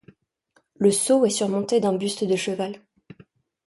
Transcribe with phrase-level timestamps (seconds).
[0.79, 2.81] Le sceau est surmonté d'un buste de cheval.